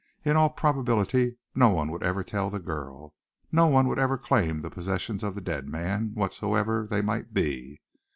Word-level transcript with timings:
In 0.25 0.35
all 0.35 0.49
probability, 0.49 1.37
no 1.53 1.69
one 1.69 1.91
would 1.91 2.01
ever 2.01 2.23
tell 2.23 2.49
the 2.49 2.59
girl. 2.59 3.13
No 3.51 3.67
one 3.67 3.87
would 3.87 3.99
ever 3.99 4.17
claim 4.17 4.61
the 4.61 4.71
possessions 4.71 5.21
of 5.21 5.35
the 5.35 5.41
dead 5.41 5.67
man, 5.67 6.09
whatsoever 6.15 6.87
they 6.89 7.03
might 7.03 7.35
be. 7.35 7.79